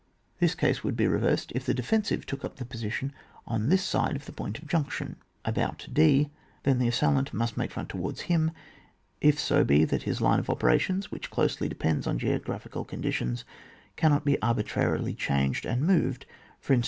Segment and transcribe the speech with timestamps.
[0.39, 3.13] The case would be re versed if the defensive took up his posi tion
[3.45, 6.31] on this side of the point of junction, about d;
[6.63, 8.49] then the assailant must make front towards him,
[9.21, 13.45] if so be that his line of operations, which closely depends on geographical conditions,
[13.95, 16.79] cannot be arbi trarily changed, and moved, for instance, to the direction a d.